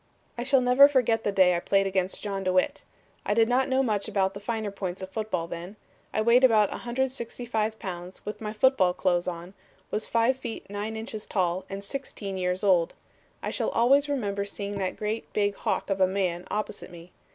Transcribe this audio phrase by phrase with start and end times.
[0.35, 2.85] "I shall never forget the day I played against John DeWitt.
[3.23, 5.75] I did not know much about the finer points of football then.
[6.11, 9.53] I weighed about 165 pounds with my football clothes on,
[9.91, 12.95] was five feet nine inches tall and sixteen years old.
[13.43, 17.11] I shall always remember seeing that great big hawk of a man opposite me.